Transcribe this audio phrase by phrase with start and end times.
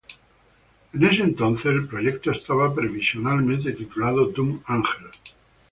[0.93, 5.11] En ese entonces, el proyecto estaba provisionalmente titulado "Dumb Angel".